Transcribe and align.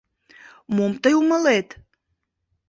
Мом 0.75 0.93
тый 1.01 1.13
умылет? 1.21 1.67